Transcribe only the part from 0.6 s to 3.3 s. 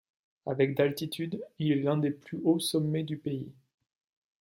d'altitude, il est l'un des plus hauts sommets du